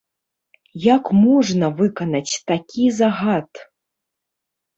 [0.95, 3.49] Як можна выканаць такі загад?